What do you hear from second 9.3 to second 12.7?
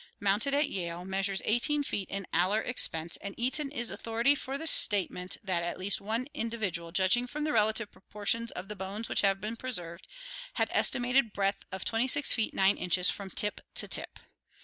been preserved, had an estimated breadth of 26 feet